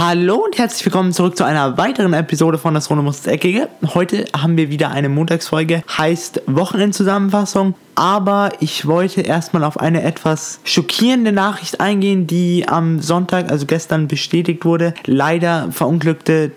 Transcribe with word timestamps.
Hallo 0.00 0.36
und 0.36 0.56
herzlich 0.56 0.86
willkommen 0.86 1.12
zurück 1.12 1.36
zu 1.36 1.42
einer 1.42 1.76
weiteren 1.76 2.12
Episode 2.12 2.56
von 2.56 2.72
Das 2.72 2.88
Runde 2.88 3.02
muss 3.02 3.26
Eckige. 3.26 3.68
Heute 3.94 4.26
haben 4.32 4.56
wir 4.56 4.70
wieder 4.70 4.92
eine 4.92 5.08
Montagsfolge, 5.08 5.82
heißt 5.98 6.42
Wochenendzusammenfassung. 6.46 7.74
Aber 7.96 8.52
ich 8.60 8.86
wollte 8.86 9.22
erstmal 9.22 9.64
auf 9.64 9.80
eine 9.80 10.04
etwas 10.04 10.60
schockierende 10.62 11.32
Nachricht 11.32 11.80
eingehen, 11.80 12.28
die 12.28 12.68
am 12.68 13.00
Sonntag, 13.00 13.50
also 13.50 13.66
gestern, 13.66 14.06
bestätigt 14.06 14.64
wurde. 14.64 14.94
Leider 15.04 15.72
verunglückte 15.72 16.52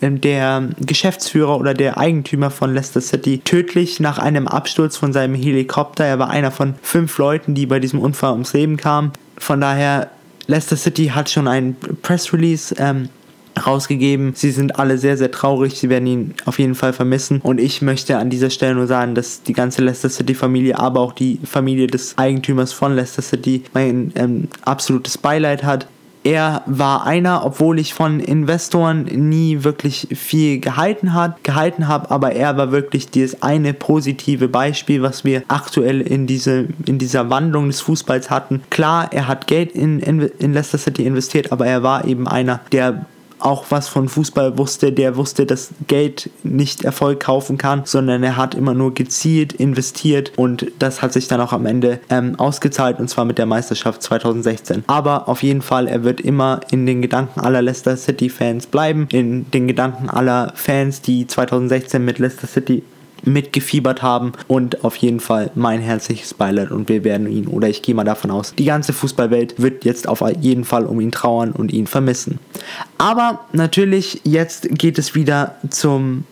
der 0.00 0.68
Geschäftsführer 0.78 1.58
oder 1.58 1.74
der 1.74 1.98
Eigentümer 1.98 2.52
von 2.52 2.72
Leicester 2.72 3.00
City 3.00 3.40
tödlich 3.40 3.98
nach 3.98 4.20
einem 4.20 4.46
Absturz 4.46 4.96
von 4.96 5.12
seinem 5.12 5.34
Helikopter. 5.34 6.04
Er 6.04 6.20
war 6.20 6.30
einer 6.30 6.52
von 6.52 6.76
fünf 6.82 7.18
Leuten, 7.18 7.56
die 7.56 7.66
bei 7.66 7.80
diesem 7.80 7.98
Unfall 7.98 8.30
ums 8.30 8.52
Leben 8.52 8.76
kamen. 8.76 9.10
Von 9.36 9.60
daher 9.60 10.10
Leicester 10.48 10.76
City 10.76 11.08
hat 11.08 11.30
schon 11.30 11.46
einen 11.46 11.76
Press 12.02 12.32
Release 12.32 12.74
ähm, 12.78 13.10
rausgegeben. 13.66 14.32
Sie 14.34 14.50
sind 14.50 14.78
alle 14.78 14.96
sehr, 14.96 15.16
sehr 15.16 15.30
traurig. 15.30 15.78
Sie 15.78 15.90
werden 15.90 16.06
ihn 16.06 16.34
auf 16.46 16.58
jeden 16.58 16.74
Fall 16.74 16.92
vermissen. 16.92 17.40
Und 17.42 17.60
ich 17.60 17.82
möchte 17.82 18.16
an 18.16 18.30
dieser 18.30 18.48
Stelle 18.48 18.74
nur 18.74 18.86
sagen, 18.86 19.14
dass 19.14 19.42
die 19.42 19.52
ganze 19.52 19.82
Leicester 19.82 20.08
City 20.08 20.34
Familie, 20.34 20.78
aber 20.78 21.00
auch 21.00 21.12
die 21.12 21.38
Familie 21.44 21.86
des 21.86 22.16
Eigentümers 22.16 22.72
von 22.72 22.96
Leicester 22.96 23.22
City 23.22 23.62
mein 23.74 24.12
ähm, 24.16 24.48
absolutes 24.62 25.18
Beileid 25.18 25.64
hat 25.64 25.86
er 26.28 26.62
war 26.66 27.06
einer, 27.06 27.42
obwohl 27.46 27.78
ich 27.78 27.94
von 27.94 28.20
Investoren 28.20 29.04
nie 29.04 29.64
wirklich 29.64 30.08
viel 30.12 30.60
gehalten 30.60 31.10
gehalten 31.42 31.88
habe, 31.88 32.10
aber 32.10 32.32
er 32.32 32.58
war 32.58 32.70
wirklich 32.70 33.08
dieses 33.08 33.42
eine 33.42 33.72
positive 33.72 34.46
Beispiel, 34.46 35.00
was 35.00 35.24
wir 35.24 35.42
aktuell 35.48 36.02
in 36.02 36.26
diese 36.26 36.66
in 36.84 36.98
dieser 36.98 37.30
Wandlung 37.30 37.68
des 37.68 37.80
Fußballs 37.80 38.28
hatten. 38.28 38.62
Klar, 38.68 39.10
er 39.10 39.26
hat 39.26 39.46
Geld 39.46 39.72
in, 39.72 40.00
in 40.00 40.52
Leicester 40.52 40.76
City 40.76 41.06
investiert, 41.06 41.50
aber 41.50 41.66
er 41.66 41.82
war 41.82 42.04
eben 42.04 42.28
einer, 42.28 42.60
der 42.72 43.06
auch 43.40 43.66
was 43.70 43.88
von 43.88 44.08
Fußball 44.08 44.58
wusste, 44.58 44.92
der 44.92 45.16
wusste, 45.16 45.46
dass 45.46 45.70
Geld 45.86 46.30
nicht 46.42 46.84
Erfolg 46.84 47.20
kaufen 47.20 47.58
kann, 47.58 47.82
sondern 47.84 48.22
er 48.22 48.36
hat 48.36 48.54
immer 48.54 48.74
nur 48.74 48.94
gezielt 48.94 49.52
investiert 49.52 50.32
und 50.36 50.70
das 50.78 51.02
hat 51.02 51.12
sich 51.12 51.28
dann 51.28 51.40
auch 51.40 51.52
am 51.52 51.66
Ende 51.66 52.00
ähm, 52.10 52.38
ausgezahlt 52.38 52.98
und 52.98 53.08
zwar 53.08 53.24
mit 53.24 53.38
der 53.38 53.46
Meisterschaft 53.46 54.02
2016. 54.02 54.84
Aber 54.86 55.28
auf 55.28 55.42
jeden 55.42 55.62
Fall, 55.62 55.86
er 55.86 56.04
wird 56.04 56.20
immer 56.20 56.60
in 56.70 56.86
den 56.86 57.02
Gedanken 57.02 57.40
aller 57.40 57.62
Leicester 57.62 57.96
City 57.96 58.28
Fans 58.28 58.66
bleiben, 58.66 59.06
in 59.10 59.50
den 59.50 59.66
Gedanken 59.66 60.08
aller 60.08 60.52
Fans, 60.54 61.00
die 61.00 61.26
2016 61.26 62.04
mit 62.04 62.18
Leicester 62.18 62.46
City 62.46 62.82
mitgefiebert 63.24 64.02
haben 64.02 64.32
und 64.46 64.84
auf 64.84 64.96
jeden 64.96 65.20
Fall 65.20 65.50
mein 65.54 65.80
herzliches 65.80 66.34
Beileid 66.34 66.70
und 66.70 66.88
wir 66.88 67.04
werden 67.04 67.30
ihn, 67.30 67.46
oder 67.46 67.68
ich 67.68 67.82
gehe 67.82 67.94
mal 67.94 68.04
davon 68.04 68.30
aus, 68.30 68.54
die 68.54 68.64
ganze 68.64 68.92
Fußballwelt 68.92 69.60
wird 69.60 69.84
jetzt 69.84 70.08
auf 70.08 70.22
jeden 70.40 70.64
Fall 70.64 70.86
um 70.86 71.00
ihn 71.00 71.12
trauern 71.12 71.52
und 71.52 71.72
ihn 71.72 71.86
vermissen. 71.86 72.38
Aber 72.98 73.40
natürlich, 73.52 74.20
jetzt 74.24 74.68
geht 74.70 74.98
es 74.98 75.14
wieder 75.14 75.56
zum 75.70 76.24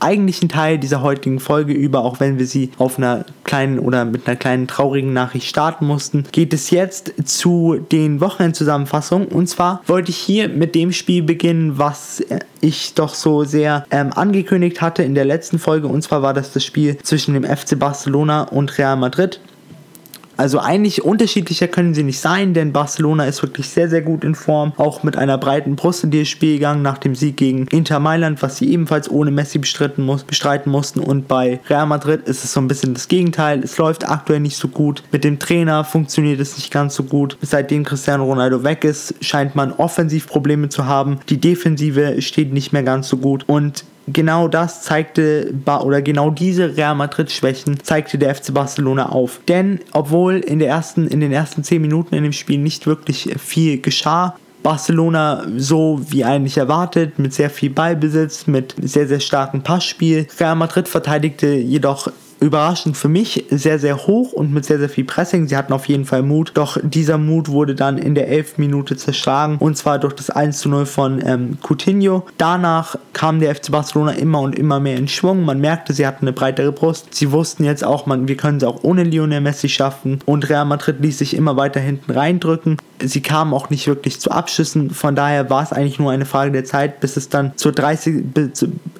eigentlichen 0.00 0.48
Teil 0.48 0.78
dieser 0.78 1.02
heutigen 1.02 1.40
Folge 1.40 1.72
über, 1.72 2.00
auch 2.00 2.20
wenn 2.20 2.38
wir 2.38 2.46
sie 2.46 2.70
auf 2.78 2.98
einer 2.98 3.24
kleinen 3.44 3.78
oder 3.78 4.04
mit 4.04 4.26
einer 4.26 4.36
kleinen 4.36 4.66
traurigen 4.66 5.12
Nachricht 5.12 5.46
starten 5.46 5.86
mussten, 5.86 6.24
geht 6.32 6.52
es 6.52 6.70
jetzt 6.70 7.12
zu 7.24 7.78
den 7.90 8.20
Wochenendzusammenfassungen. 8.20 9.28
Und 9.28 9.48
zwar 9.48 9.82
wollte 9.86 10.10
ich 10.10 10.16
hier 10.16 10.48
mit 10.48 10.74
dem 10.74 10.92
Spiel 10.92 11.22
beginnen, 11.22 11.78
was 11.78 12.22
ich 12.60 12.94
doch 12.94 13.14
so 13.14 13.44
sehr 13.44 13.86
ähm, 13.90 14.12
angekündigt 14.12 14.80
hatte 14.80 15.02
in 15.02 15.14
der 15.14 15.24
letzten 15.24 15.58
Folge. 15.58 15.88
Und 15.88 16.02
zwar 16.02 16.22
war 16.22 16.34
das 16.34 16.52
das 16.52 16.64
Spiel 16.64 16.98
zwischen 16.98 17.34
dem 17.34 17.44
FC 17.44 17.78
Barcelona 17.78 18.42
und 18.42 18.76
Real 18.78 18.96
Madrid. 18.96 19.40
Also 20.38 20.60
eigentlich 20.60 21.04
unterschiedlicher 21.04 21.66
können 21.66 21.94
sie 21.94 22.04
nicht 22.04 22.20
sein, 22.20 22.54
denn 22.54 22.72
Barcelona 22.72 23.24
ist 23.24 23.42
wirklich 23.42 23.68
sehr, 23.68 23.88
sehr 23.88 24.02
gut 24.02 24.22
in 24.22 24.36
Form. 24.36 24.72
Auch 24.76 25.02
mit 25.02 25.16
einer 25.16 25.36
breiten 25.36 25.74
Brust 25.74 26.04
in 26.04 26.12
dieses 26.12 26.28
Spiel 26.28 26.54
gegangen 26.54 26.80
nach 26.80 26.98
dem 26.98 27.16
Sieg 27.16 27.36
gegen 27.36 27.66
Inter 27.66 27.98
Mailand, 27.98 28.40
was 28.40 28.56
sie 28.56 28.70
ebenfalls 28.70 29.10
ohne 29.10 29.32
Messi 29.32 29.58
bestritten 29.58 30.04
muss, 30.04 30.22
bestreiten 30.22 30.70
mussten. 30.70 31.00
Und 31.00 31.26
bei 31.26 31.58
Real 31.68 31.86
Madrid 31.86 32.28
ist 32.28 32.44
es 32.44 32.52
so 32.52 32.60
ein 32.60 32.68
bisschen 32.68 32.94
das 32.94 33.08
Gegenteil. 33.08 33.64
Es 33.64 33.78
läuft 33.78 34.08
aktuell 34.08 34.38
nicht 34.38 34.56
so 34.56 34.68
gut. 34.68 35.02
Mit 35.10 35.24
dem 35.24 35.40
Trainer 35.40 35.82
funktioniert 35.82 36.38
es 36.38 36.56
nicht 36.56 36.70
ganz 36.70 36.94
so 36.94 37.02
gut. 37.02 37.36
Seitdem 37.42 37.84
Cristiano 37.84 38.24
Ronaldo 38.24 38.62
weg 38.62 38.84
ist, 38.84 39.16
scheint 39.20 39.56
man 39.56 39.72
offensiv 39.72 40.28
Probleme 40.28 40.68
zu 40.68 40.86
haben. 40.86 41.18
Die 41.28 41.40
Defensive 41.40 42.22
steht 42.22 42.52
nicht 42.52 42.72
mehr 42.72 42.84
ganz 42.84 43.08
so 43.08 43.16
gut. 43.16 43.42
Und 43.48 43.84
genau 44.12 44.48
das 44.48 44.82
zeigte, 44.82 45.52
oder 45.66 46.02
genau 46.02 46.30
diese 46.30 46.76
Real 46.76 46.94
Madrid 46.94 47.30
Schwächen 47.30 47.82
zeigte 47.82 48.18
der 48.18 48.34
FC 48.34 48.52
Barcelona 48.52 49.10
auf. 49.10 49.40
Denn 49.48 49.80
obwohl 49.92 50.38
in, 50.38 50.58
der 50.58 50.68
ersten, 50.68 51.06
in 51.08 51.20
den 51.20 51.32
ersten 51.32 51.64
10 51.64 51.80
Minuten 51.80 52.14
in 52.14 52.22
dem 52.22 52.32
Spiel 52.32 52.58
nicht 52.58 52.86
wirklich 52.86 53.34
viel 53.38 53.80
geschah, 53.80 54.36
Barcelona 54.62 55.46
so 55.56 56.00
wie 56.08 56.24
eigentlich 56.24 56.58
erwartet, 56.58 57.18
mit 57.18 57.32
sehr 57.32 57.48
viel 57.48 57.70
Ballbesitz, 57.70 58.46
mit 58.46 58.74
sehr, 58.82 59.06
sehr 59.06 59.20
starkem 59.20 59.62
Passspiel. 59.62 60.26
Real 60.38 60.56
Madrid 60.56 60.88
verteidigte 60.88 61.46
jedoch 61.46 62.10
überraschend 62.40 62.96
für 62.96 63.08
mich 63.08 63.44
sehr, 63.50 63.78
sehr 63.78 64.06
hoch 64.06 64.32
und 64.32 64.52
mit 64.52 64.64
sehr, 64.64 64.78
sehr 64.78 64.88
viel 64.88 65.04
Pressing. 65.04 65.48
Sie 65.48 65.56
hatten 65.56 65.72
auf 65.72 65.86
jeden 65.86 66.04
Fall 66.04 66.22
Mut, 66.22 66.52
doch 66.54 66.78
dieser 66.82 67.18
Mut 67.18 67.48
wurde 67.48 67.74
dann 67.74 67.98
in 67.98 68.14
der 68.14 68.28
11. 68.28 68.58
Minute 68.58 68.96
zerschlagen 68.96 69.56
und 69.58 69.76
zwar 69.76 69.98
durch 69.98 70.14
das 70.14 70.30
1 70.30 70.58
zu 70.58 70.68
0 70.68 70.86
von 70.86 71.22
ähm, 71.24 71.58
Coutinho. 71.62 72.26
Danach 72.38 72.96
kam 73.12 73.40
der 73.40 73.54
FC 73.54 73.70
Barcelona 73.70 74.12
immer 74.12 74.40
und 74.40 74.58
immer 74.58 74.80
mehr 74.80 74.96
in 74.96 75.08
Schwung. 75.08 75.44
Man 75.44 75.60
merkte, 75.60 75.92
sie 75.92 76.06
hatten 76.06 76.26
eine 76.26 76.32
breitere 76.32 76.72
Brust. 76.72 77.14
Sie 77.14 77.32
wussten 77.32 77.64
jetzt 77.64 77.84
auch, 77.84 78.06
man, 78.06 78.28
wir 78.28 78.36
können 78.36 78.58
es 78.58 78.64
auch 78.64 78.82
ohne 78.82 79.04
Lionel 79.04 79.40
Messi 79.40 79.68
schaffen 79.68 80.20
und 80.24 80.48
Real 80.48 80.64
Madrid 80.64 80.96
ließ 81.00 81.18
sich 81.18 81.34
immer 81.34 81.56
weiter 81.56 81.80
hinten 81.80 82.12
reindrücken. 82.12 82.76
Sie 83.00 83.20
kamen 83.20 83.54
auch 83.54 83.70
nicht 83.70 83.86
wirklich 83.86 84.20
zu 84.20 84.30
Abschüssen, 84.30 84.90
von 84.90 85.14
daher 85.14 85.50
war 85.50 85.62
es 85.62 85.72
eigentlich 85.72 86.00
nur 86.00 86.10
eine 86.10 86.26
Frage 86.26 86.50
der 86.50 86.64
Zeit, 86.64 86.98
bis 87.00 87.16
es 87.16 87.28
dann 87.28 87.52
zur 87.56 87.70
30, 87.70 88.24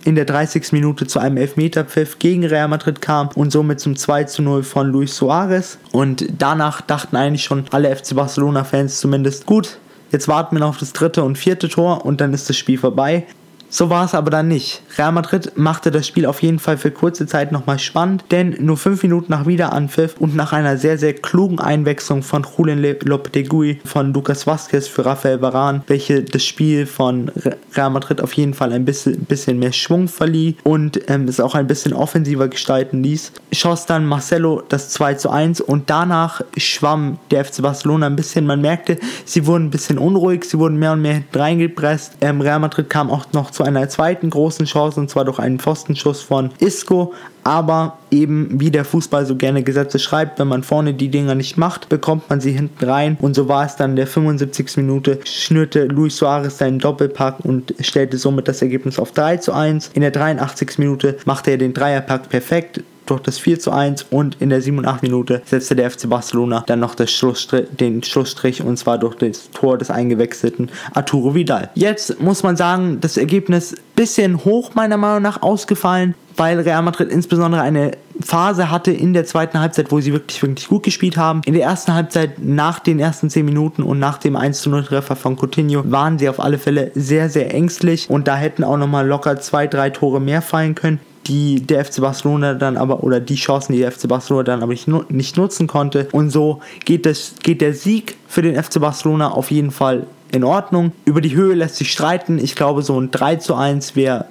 in 0.05 0.15
der 0.15 0.25
30. 0.25 0.73
Minute 0.73 1.07
zu 1.07 1.19
einem 1.19 1.37
Elfmeterpfiff 1.37 2.19
gegen 2.21 2.45
Real 2.45 2.69
Madrid 2.69 3.01
kam 3.01 3.28
und 3.37 3.51
somit 3.51 3.81
zum 3.81 3.97
2 3.97 4.25
zu 4.25 4.43
0 4.43 4.63
von 4.63 4.89
Luis 4.89 5.17
Suarez. 5.17 5.79
Und 5.93 6.27
danach 6.39 6.81
dachten 6.81 7.17
eigentlich 7.17 7.45
schon 7.45 7.65
alle 7.71 7.95
FC 7.95 8.15
Barcelona-Fans 8.15 9.01
zumindest, 9.01 9.47
gut, 9.47 9.79
jetzt 10.11 10.29
warten 10.29 10.57
wir 10.57 10.61
noch 10.61 10.71
auf 10.71 10.79
das 10.79 10.93
dritte 10.93 11.23
und 11.23 11.37
vierte 11.37 11.69
Tor 11.69 12.05
und 12.05 12.21
dann 12.21 12.33
ist 12.33 12.49
das 12.49 12.57
Spiel 12.57 12.79
vorbei. 12.79 13.27
So 13.71 13.91
war 13.91 14.05
es 14.07 14.15
aber 14.15 14.31
dann 14.31 14.49
nicht. 14.49 14.83
Real 14.97 15.13
Madrid 15.13 15.53
machte 15.57 15.91
das 15.91 16.07
Spiel 16.07 16.25
auf 16.25 16.43
jeden 16.43 16.59
Fall 16.59 16.79
für 16.79 16.91
kurze 16.91 17.27
Zeit 17.27 17.53
nochmal 17.53 17.79
spannend, 17.79 18.25
denn 18.31 18.57
nur 18.61 18.79
fünf 18.79 19.03
Minuten 19.03 19.31
nach 19.31 19.47
Wiederanpfiff 19.47 20.17
und 20.19 20.35
nach 20.35 20.55
einer 20.55 20.79
sehr, 20.79 20.97
sehr 20.97 21.13
klugen 21.13 21.61
Einwechslung 21.61 22.23
von 22.23 22.47
Julen 22.57 22.83
Lopetegui, 23.05 23.81
von 23.85 24.15
Lucas 24.15 24.47
Vazquez 24.47 24.89
für 24.89 25.05
Rafael 25.05 25.43
Varane, 25.43 25.83
welche 25.87 26.23
das 26.23 26.45
Spiel 26.45 26.87
von 26.87 27.31
Real 27.75 27.91
Madrid 27.91 28.23
auf 28.23 28.33
jeden 28.33 28.55
Fall 28.55 28.73
ein 28.73 28.87
bisschen, 28.87 29.25
bisschen 29.27 29.59
mehr 29.59 29.73
Schwung 29.73 30.09
verlieh 30.09 30.57
und 30.65 31.01
ähm, 31.09 31.29
es 31.29 31.39
auch 31.39 31.55
ein 31.55 31.67
bisschen 31.67 31.93
offensiver 31.93 32.49
gestalten 32.49 33.03
ließ, 33.03 33.33
schoss 33.53 33.85
dann 33.85 34.07
Marcelo 34.07 34.63
das 34.69 34.89
2 34.91 35.15
zu 35.15 35.31
1 35.31 35.61
und 35.61 35.91
danach 35.91 36.41
schwamm 36.57 37.19
der 37.31 37.45
FC 37.45 37.61
Barcelona 37.61 38.07
ein 38.07 38.17
bisschen. 38.17 38.47
Man 38.47 38.63
merkte, 38.63 38.99
sie 39.27 39.47
wurden 39.47 39.67
ein 39.67 39.71
bisschen 39.71 39.99
unruhig, 39.99 40.45
sie 40.45 40.59
wurden 40.59 40.79
mehr 40.79 40.93
und 40.93 41.03
mehr 41.03 41.23
reingepresst. 41.35 42.15
Ähm, 42.23 42.41
Real 42.41 42.61
Madrid 42.61 42.89
kam 42.89 43.11
auch 43.11 43.27
noch 43.33 43.51
zu 43.59 43.65
einer 43.65 43.89
zweiten 43.89 44.31
großen 44.31 44.67
Chance 44.67 45.01
und 45.01 45.11
zwar 45.11 45.25
durch 45.25 45.41
einen 45.41 45.59
Pfostenschuss 45.59 46.23
von 46.23 46.51
Isco. 46.61 47.13
Aber 47.43 47.99
eben 48.13 48.61
wie 48.61 48.71
der 48.71 48.85
Fußball 48.85 49.27
so 49.27 49.35
gerne 49.35 49.65
Gesetze 49.65 49.99
schreibt, 49.99 50.39
wenn 50.39 50.47
man 50.47 50.63
vorne 50.63 50.95
die 50.95 51.09
Dinger 51.09 51.35
nicht 51.35 51.57
macht, 51.57 51.89
bekommt 51.89 52.31
man 52.31 52.41
sie 52.41 52.53
hinten 52.53 52.85
rein. 52.85 53.17
Und 53.21 53.35
so 53.35 53.49
war 53.49 53.67
es 53.67 53.75
dann 53.75 53.91
in 53.91 53.97
der 53.97 54.07
75. 54.07 54.77
Minute, 54.77 55.19
schnürte 55.25 55.87
Luis 55.87 56.19
Suarez 56.19 56.59
seinen 56.59 56.79
Doppelpack 56.79 57.41
und 57.43 57.75
stellte 57.81 58.17
somit 58.17 58.47
das 58.47 58.63
Ergebnis 58.63 59.01
auf 59.01 59.11
3 59.11 59.39
zu 59.39 59.53
1. 59.53 59.91
In 59.95 60.03
der 60.03 60.13
83. 60.13 60.79
Minute 60.79 61.17
machte 61.25 61.51
er 61.51 61.59
den 61.59 61.75
Dreierpack 61.75 62.29
perfekt 62.29 62.83
durch 63.11 63.21
das 63.21 63.39
4 63.39 63.59
zu 63.59 63.71
1 63.71 64.07
und 64.11 64.37
in 64.41 64.51
der 64.51 64.63
87 64.63 65.03
Minute 65.03 65.43
setzte 65.45 65.77
der 65.77 65.91
FC 65.91 66.09
Barcelona 66.09 66.65
dann 66.67 66.81
noch 66.81 66.95
Schlussstrich, 67.07 67.67
den 67.79 68.03
Schlussstrich 68.03 68.63
und 68.63 68.77
zwar 68.77 68.99
durch 68.99 69.17
das 69.17 69.51
Tor 69.51 69.79
des 69.79 69.91
eingewechselten 69.91 70.71
Arturo 70.95 71.35
Vidal. 71.35 71.71
Jetzt 71.75 72.21
muss 72.21 72.43
man 72.43 72.57
sagen, 72.57 72.99
das 73.01 73.17
Ergebnis 73.17 73.75
bisschen 73.95 74.45
hoch 74.45 74.75
meiner 74.75 74.97
Meinung 74.97 75.23
nach 75.23 75.43
ausgefallen, 75.43 76.15
weil 76.37 76.61
Real 76.61 76.83
Madrid 76.83 77.11
insbesondere 77.11 77.63
eine 77.63 77.93
Phase 78.21 78.71
hatte 78.71 78.93
in 78.93 79.13
der 79.13 79.25
zweiten 79.25 79.59
Halbzeit, 79.59 79.91
wo 79.91 80.01
sie 80.01 80.13
wirklich, 80.13 80.41
wirklich 80.43 80.69
gut 80.69 80.85
gespielt 80.85 81.17
haben. 81.17 81.41
In 81.45 81.55
der 81.55 81.65
ersten 81.65 81.95
Halbzeit, 81.95 82.39
nach 82.39 82.79
den 82.79 83.01
ersten 83.01 83.29
10 83.29 83.45
Minuten 83.45 83.83
und 83.83 83.99
nach 83.99 84.19
dem 84.19 84.37
1 84.37 84.67
0 84.67 84.85
Treffer 84.85 85.17
von 85.17 85.37
Coutinho, 85.37 85.83
waren 85.91 86.19
sie 86.19 86.29
auf 86.29 86.39
alle 86.39 86.59
Fälle 86.59 86.93
sehr, 86.95 87.29
sehr 87.29 87.53
ängstlich 87.53 88.09
und 88.09 88.29
da 88.29 88.37
hätten 88.37 88.63
auch 88.63 88.77
nochmal 88.77 89.07
locker 89.07 89.41
zwei, 89.41 89.67
drei 89.67 89.91
Tore 89.91 90.21
mehr 90.21 90.43
fallen 90.43 90.75
können 90.75 91.01
die 91.29 91.61
der 91.61 91.85
FC 91.85 92.01
Barcelona 92.01 92.55
dann 92.55 92.77
aber, 92.77 93.05
oder 93.05 93.21
die 93.21 93.37
Chancen, 93.37 93.73
die 93.73 93.81
der 93.81 93.93
FC 93.93 94.09
Barcelona 94.09 94.45
dann 94.45 94.63
aber 94.63 94.73
nicht, 94.73 94.89
nicht 95.11 95.37
nutzen 95.37 95.67
konnte. 95.67 96.09
Und 96.13 96.31
so 96.31 96.61
geht, 96.85 97.07
das, 97.07 97.35
geht 97.43 97.61
der 97.61 97.75
Sieg 97.75 98.17
für 98.27 98.43
den 98.43 98.61
FC 98.61 98.81
Barcelona 98.81 99.31
auf 99.31 99.51
jeden 99.51 99.71
Fall 99.71 100.07
in 100.33 100.45
Ordnung. 100.45 100.93
Über 101.05 101.21
die 101.21 101.35
Höhe 101.35 101.55
lässt 101.55 101.77
sich 101.77 101.93
streiten. 101.93 102.39
Ich 102.39 102.55
glaube, 102.55 102.83
so 102.83 103.01
ein 103.01 103.11
3 103.11 103.37
zu 103.37 103.55
1 103.55 103.97
wäre 103.97 104.27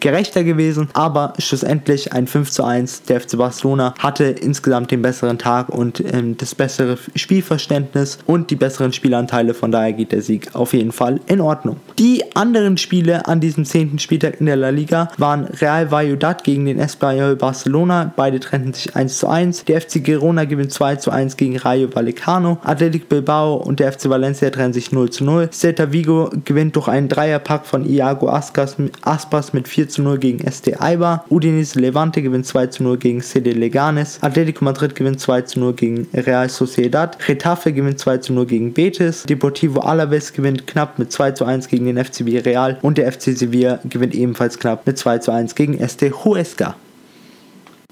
gerechter 0.00 0.44
gewesen, 0.44 0.88
aber 0.92 1.32
schlussendlich 1.38 2.12
ein 2.12 2.26
5 2.26 2.50
zu 2.50 2.64
1. 2.64 3.02
Der 3.04 3.20
FC 3.20 3.36
Barcelona 3.36 3.94
hatte 3.98 4.24
insgesamt 4.24 4.90
den 4.90 5.02
besseren 5.02 5.38
Tag 5.38 5.68
und 5.68 6.02
ähm, 6.12 6.36
das 6.36 6.54
bessere 6.54 6.98
Spielverständnis 7.14 8.18
und 8.26 8.50
die 8.50 8.56
besseren 8.56 8.92
Spielanteile, 8.92 9.54
von 9.54 9.70
daher 9.70 9.92
geht 9.92 10.12
der 10.12 10.22
Sieg 10.22 10.54
auf 10.54 10.72
jeden 10.72 10.92
Fall 10.92 11.20
in 11.26 11.40
Ordnung. 11.40 11.76
Die 11.98 12.24
anderen 12.34 12.78
Spiele 12.78 13.26
an 13.26 13.40
diesem 13.40 13.64
10. 13.64 13.98
Spieltag 13.98 14.40
in 14.40 14.46
der 14.46 14.56
La 14.56 14.70
Liga 14.70 15.10
waren 15.18 15.44
Real 15.44 15.90
Valladolid 15.90 16.44
gegen 16.44 16.66
den 16.66 16.78
Espanyol 16.78 17.36
Barcelona, 17.36 18.12
beide 18.14 18.40
trennten 18.40 18.72
sich 18.72 18.94
1 18.94 19.18
zu 19.18 19.28
1. 19.28 19.64
Der 19.64 19.80
FC 19.80 20.04
Girona 20.04 20.44
gewinnt 20.44 20.72
2 20.72 20.96
zu 20.96 21.10
1 21.10 21.36
gegen 21.36 21.56
Rayo 21.56 21.88
Vallecano, 21.94 22.58
Athletic 22.62 23.08
Bilbao 23.08 23.56
und 23.56 23.80
der 23.80 23.92
FC 23.92 24.08
Valencia 24.08 24.50
trennen 24.50 24.72
sich 24.72 24.92
0 24.92 25.10
zu 25.10 25.24
0. 25.24 25.50
Celta 25.50 25.92
Vigo 25.92 26.30
gewinnt 26.44 26.76
durch 26.76 26.88
einen 26.88 27.08
Dreierpack 27.08 27.66
von 27.66 27.84
Iago 27.84 28.28
Aspas 28.28 29.52
mit 29.52 29.68
4 29.68 29.87
zu 29.88 30.02
0 30.02 30.18
gegen 30.18 30.50
ST 30.50 30.80
Aiba. 30.80 31.24
Udinese 31.30 31.80
Levante 31.80 32.22
gewinnt 32.22 32.46
2 32.46 32.68
zu 32.68 32.82
0 32.82 32.98
gegen 32.98 33.20
CD 33.20 33.52
Leganes. 33.52 34.18
Atletico 34.20 34.64
Madrid 34.64 34.94
gewinnt 34.94 35.20
2 35.20 35.42
zu 35.42 35.60
0 35.60 35.72
gegen 35.74 36.06
Real 36.14 36.48
Sociedad. 36.48 37.18
Retafe 37.28 37.72
gewinnt 37.72 37.98
2 37.98 38.18
zu 38.18 38.32
0 38.32 38.46
gegen 38.46 38.72
Betis. 38.72 39.24
Deportivo 39.24 39.80
Alaves 39.80 40.32
gewinnt 40.32 40.66
knapp 40.66 40.98
mit 40.98 41.10
2 41.12 41.32
zu 41.32 41.44
1 41.44 41.68
gegen 41.68 41.86
den 41.86 42.04
FC 42.04 42.20
Real. 42.44 42.78
Und 42.82 42.98
der 42.98 43.10
FC 43.12 43.36
Sevilla 43.36 43.80
gewinnt 43.84 44.14
ebenfalls 44.14 44.58
knapp 44.58 44.86
mit 44.86 44.98
2 44.98 45.18
zu 45.18 45.32
1 45.32 45.54
gegen 45.54 45.78
ST 45.86 46.02
Huesca 46.24 46.76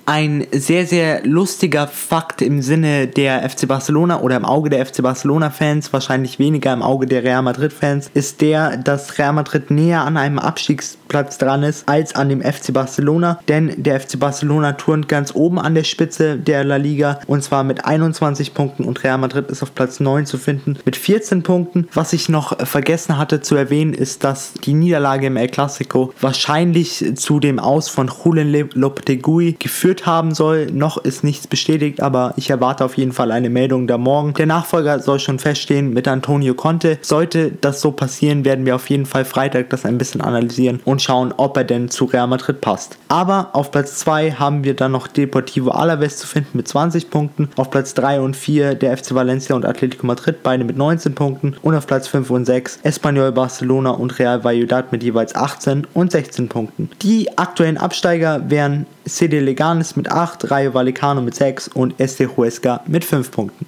ein 0.07 0.47
sehr, 0.53 0.87
sehr 0.87 1.27
lustiger 1.27 1.89
Fakt 1.89 2.41
im 2.41 2.63
Sinne 2.63 3.09
der 3.09 3.49
FC 3.49 3.67
Barcelona 3.67 4.21
oder 4.21 4.37
im 4.37 4.45
Auge 4.45 4.71
der 4.71 4.87
FC 4.87 5.03
Barcelona-Fans, 5.03 5.93
wahrscheinlich 5.93 6.39
weniger 6.39 6.73
im 6.73 6.83
Auge 6.83 7.07
der 7.07 7.25
Real 7.25 7.43
Madrid-Fans, 7.43 8.11
ist 8.15 8.41
der, 8.41 8.77
dass 8.77 9.19
Real 9.19 9.33
Madrid 9.33 9.73
näher 9.73 10.03
an 10.03 10.17
einem 10.17 10.39
Abstiegsplatz 10.39 11.39
dran 11.39 11.65
ist 11.65 11.89
als 11.89 12.15
an 12.15 12.29
dem 12.29 12.41
FC 12.41 12.73
Barcelona. 12.73 13.41
Denn 13.49 13.83
der 13.83 14.01
FC 14.01 14.19
Barcelona 14.19 14.75
turnt 14.75 15.09
ganz 15.09 15.35
oben 15.35 15.59
an 15.59 15.75
der 15.75 15.85
Spitze 15.85 16.37
der 16.37 16.63
La 16.63 16.77
Liga 16.77 17.19
und 17.27 17.43
zwar 17.43 17.65
mit 17.65 17.85
21 17.85 18.55
Punkten 18.55 18.85
und 18.85 19.03
Real 19.03 19.19
Madrid 19.19 19.51
ist 19.51 19.65
auf 19.65 19.75
Platz 19.75 19.99
9 19.99 20.25
zu 20.25 20.39
finden 20.39 20.79
mit 20.85 20.95
14 20.95 21.43
Punkten. 21.43 21.89
Was 21.93 22.13
ich 22.13 22.29
noch 22.29 22.57
vergessen 22.65 23.19
hatte 23.19 23.41
zu 23.41 23.57
erwähnen, 23.57 23.93
ist, 23.93 24.23
dass 24.23 24.55
die 24.55 24.75
Niederlage 24.75 25.27
im 25.27 25.37
El 25.37 25.49
Clasico 25.49 26.13
wahrscheinlich 26.21 27.05
zu 27.17 27.41
dem 27.41 27.59
Aus 27.59 27.89
von 27.89 28.09
Julen 28.25 28.71
Lopetegui 28.73 29.57
geführt 29.59 29.96
geführt 29.97 30.07
haben 30.07 30.35
soll. 30.35 30.67
Noch 30.67 30.99
ist 30.99 31.25
nichts 31.25 31.47
bestätigt, 31.47 32.03
aber 32.03 32.35
ich 32.37 32.51
erwarte 32.51 32.85
auf 32.85 32.97
jeden 32.97 33.13
Fall 33.13 33.31
eine 33.31 33.51
Meldung 33.51 33.87
da 33.87 33.99
morgen. 33.99 34.35
Der 34.35 34.47
Nachfolger 34.47 35.01
soll 35.01 35.19
schon 35.19 35.39
feststehen 35.39 35.93
mit 35.93 36.07
Antonio 36.09 36.55
Conte. 36.55 36.99
Sollte 37.03 37.53
das 37.61 37.81
so 37.81 37.93
passieren, 37.93 38.45
werden 38.45 38.67
wir 38.67 38.75
auf 38.75 38.89
jeden 38.91 39.07
Fall 39.07 39.25
Freitag 39.25 39.71
das 39.71 39.85
ein 39.85 39.99
bisschen 39.99 40.21
analysieren 40.21 40.81
und 40.85 41.03
schauen, 41.03 41.33
ob 41.37 41.57
er 41.57 41.65
denn 41.65 41.89
zu 41.89 42.05
Real 42.05 42.27
Madrid 42.27 42.61
passt. 42.61 42.99
Aber 43.09 43.51
auf 43.53 43.71
Platz 43.71 43.99
2 43.99 44.33
haben 44.33 44.65
wir 44.65 44.75
dann 44.75 44.93
noch 44.93 45.09
Deportivo 45.09 45.71
Alaves 45.71 46.19
zu 46.19 46.27
finden 46.27 46.57
mit 46.57 46.69
20 46.69 47.11
Punkten. 47.11 47.49
Auf 47.57 47.71
Platz 47.71 47.95
3 47.95 48.21
und 48.21 48.37
4 48.37 48.75
der 48.75 48.97
FC 48.97 49.15
Valencia 49.15 49.57
und 49.57 49.65
Atletico 49.65 50.07
Madrid, 50.07 50.43
beide 50.43 50.65
mit 50.65 50.77
19 50.77 51.15
Punkten. 51.15 51.57
Und 51.63 51.75
auf 51.75 51.87
Platz 51.87 52.09
5 52.09 52.31
und 52.31 52.45
6 52.45 52.81
Espanyol 52.83 53.33
Barcelona 53.33 53.91
und 53.91 54.19
Real 54.19 54.45
Valladolid 54.45 54.93
mit 54.93 55.03
jeweils 55.03 55.35
18 55.35 55.87
und 55.95 56.13
16 56.13 56.49
Punkten. 56.49 56.91
Die 57.03 57.39
aktuellen 57.39 57.79
Absteiger 57.79 58.43
wären 58.51 58.87
CD 59.07 59.41
Leganes 59.41 59.97
mit 59.97 60.11
8, 60.11 60.51
Rayo 60.51 60.75
Vallecano 60.75 61.21
mit 61.21 61.35
6 61.35 61.69
und 61.69 61.95
Este 61.99 62.37
Huesca 62.37 62.83
mit 62.87 63.05
5 63.05 63.31
Punkten. 63.31 63.67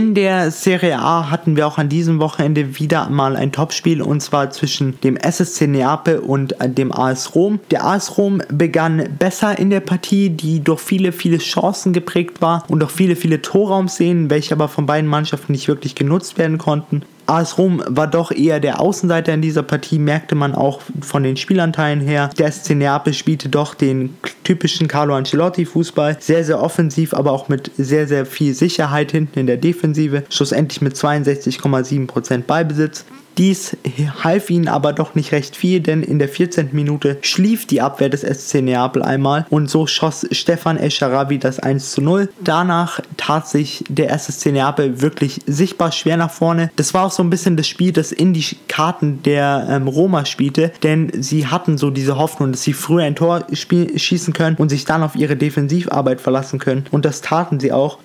In 0.00 0.14
der 0.14 0.50
Serie 0.52 0.98
A 0.98 1.30
hatten 1.30 1.56
wir 1.56 1.66
auch 1.66 1.76
an 1.76 1.88
diesem 1.88 2.20
Wochenende 2.20 2.78
wieder 2.78 3.10
mal 3.10 3.36
ein 3.36 3.50
Topspiel 3.50 4.00
und 4.00 4.20
zwar 4.20 4.50
zwischen 4.50 5.00
dem 5.00 5.16
SSC 5.16 5.66
Neapel 5.66 6.20
und 6.20 6.54
dem 6.60 6.92
AS 6.92 7.34
Rom. 7.34 7.58
Der 7.72 7.84
AS 7.84 8.16
Rom 8.16 8.40
begann 8.48 9.16
besser 9.18 9.58
in 9.58 9.68
der 9.68 9.80
Partie, 9.80 10.30
die 10.30 10.60
durch 10.60 10.80
viele, 10.80 11.10
viele 11.10 11.38
Chancen 11.38 11.92
geprägt 11.92 12.40
war 12.40 12.64
und 12.68 12.80
durch 12.80 12.92
viele, 12.92 13.16
viele 13.16 13.42
Torraumszenen, 13.42 14.30
welche 14.30 14.54
aber 14.54 14.68
von 14.68 14.86
beiden 14.86 15.10
Mannschaften 15.10 15.52
nicht 15.52 15.66
wirklich 15.66 15.96
genutzt 15.96 16.38
werden 16.38 16.56
konnten. 16.56 17.02
AS 17.30 17.58
Rom 17.58 17.82
war 17.86 18.08
doch 18.08 18.32
eher 18.32 18.58
der 18.58 18.80
Außenseiter 18.80 19.32
in 19.32 19.40
dieser 19.40 19.62
Partie, 19.62 20.00
merkte 20.00 20.34
man 20.34 20.54
auch 20.54 20.80
von 21.00 21.22
den 21.22 21.36
Spielanteilen 21.36 22.00
her. 22.00 22.30
Der 22.38 22.50
SC 22.50 22.70
Neapel 22.70 23.14
spielte 23.14 23.48
doch 23.48 23.74
den 23.74 24.16
typischen 24.42 24.88
Carlo 24.88 25.14
Ancelotti 25.14 25.64
Fußball, 25.64 26.16
sehr, 26.18 26.44
sehr 26.44 26.60
offensiv, 26.60 27.14
aber 27.14 27.30
auch 27.30 27.48
mit 27.48 27.70
sehr, 27.76 28.08
sehr 28.08 28.26
viel 28.26 28.52
Sicherheit 28.54 29.12
hinten 29.12 29.38
in 29.38 29.46
der 29.46 29.58
Defensive. 29.58 30.24
Schlussendlich 30.28 30.80
mit 30.80 30.96
62,7% 30.96 32.42
Ballbesitz. 32.42 33.04
Dies 33.38 33.76
half 34.22 34.50
ihnen 34.50 34.68
aber 34.68 34.92
doch 34.92 35.14
nicht 35.14 35.32
recht 35.32 35.56
viel, 35.56 35.80
denn 35.80 36.02
in 36.02 36.18
der 36.18 36.28
14. 36.28 36.70
Minute 36.72 37.18
schlief 37.22 37.66
die 37.66 37.80
Abwehr 37.80 38.08
des 38.08 38.22
SC 38.22 38.60
Neapel 38.62 39.02
einmal 39.02 39.46
und 39.50 39.70
so 39.70 39.86
schoss 39.86 40.26
Stefan 40.30 40.76
Escharabi 40.76 41.38
das 41.38 41.58
1 41.58 41.92
zu 41.92 42.02
0. 42.02 42.28
Danach 42.42 43.00
tat 43.16 43.48
sich 43.48 43.84
der 43.88 44.10
SSC 44.10 44.52
Neapel 44.52 45.00
wirklich 45.00 45.40
sichtbar 45.46 45.92
schwer 45.92 46.16
nach 46.16 46.30
vorne. 46.30 46.70
Das 46.76 46.92
war 46.94 47.06
auch 47.06 47.12
so 47.12 47.22
ein 47.22 47.30
bisschen 47.30 47.56
das 47.56 47.68
Spiel, 47.68 47.92
das 47.92 48.12
in 48.12 48.34
die 48.34 48.44
Karten 48.68 49.22
der 49.22 49.66
ähm, 49.70 49.88
Roma 49.88 50.24
spielte, 50.24 50.72
denn 50.82 51.10
sie 51.14 51.46
hatten 51.46 51.78
so 51.78 51.90
diese 51.90 52.18
Hoffnung, 52.18 52.52
dass 52.52 52.62
sie 52.62 52.72
früher 52.72 53.04
ein 53.04 53.16
Tor 53.16 53.46
schießen 53.52 54.32
können 54.34 54.56
und 54.56 54.68
sich 54.68 54.84
dann 54.84 55.02
auf 55.02 55.16
ihre 55.16 55.36
Defensivarbeit 55.36 56.20
verlassen 56.20 56.58
können 56.58 56.84
und 56.90 57.04
das 57.04 57.20
taten 57.20 57.60
sie 57.60 57.72
auch. 57.72 57.98